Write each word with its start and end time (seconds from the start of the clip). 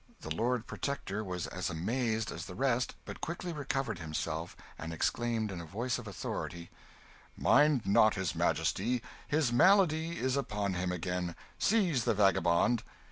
The 0.21 0.33
Lord 0.33 0.65
Protector 0.65 1.23
was 1.23 1.45
as 1.45 1.69
amazed 1.69 2.31
as 2.31 2.47
the 2.47 2.55
rest, 2.55 2.95
but 3.05 3.21
quickly 3.21 3.53
recovered 3.53 3.99
himself, 3.99 4.57
and 4.79 4.91
exclaimed 4.91 5.51
in 5.51 5.61
a 5.61 5.65
voice 5.65 5.99
of 5.99 6.07
authority 6.07 6.71
"Mind 7.37 7.85
not 7.85 8.15
his 8.15 8.33
Majesty, 8.33 9.03
his 9.27 9.53
malady 9.53 10.17
is 10.17 10.35
upon 10.35 10.73
him 10.73 10.91
again 10.91 11.35
seize 11.59 12.05
the 12.05 12.15
vagabond!" 12.15 12.81